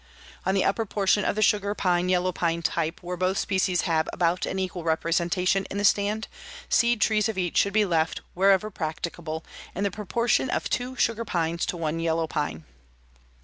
"On 0.47 0.55
the 0.55 0.65
upper 0.65 0.83
portion 0.87 1.23
of 1.23 1.35
the 1.35 1.43
sugar 1.43 1.75
pine 1.75 2.09
yellow 2.09 2.31
pine 2.31 2.63
type, 2.63 3.03
where 3.03 3.15
both 3.15 3.37
species 3.37 3.81
have 3.81 4.09
about 4.11 4.47
an 4.47 4.57
equal 4.57 4.83
representation 4.83 5.63
in 5.69 5.77
the 5.77 5.85
stand, 5.85 6.27
seed 6.69 6.99
trees 6.99 7.29
of 7.29 7.37
each 7.37 7.57
should 7.57 7.71
be 7.73 7.85
left, 7.85 8.21
wherever 8.33 8.71
practicable, 8.71 9.45
in 9.75 9.83
the 9.83 9.91
proportion 9.91 10.49
of 10.49 10.71
two 10.71 10.95
sugar 10.95 11.23
pines 11.23 11.67
to 11.67 11.77
one 11.77 11.99
yellow 11.99 12.25
pine." 12.25 12.63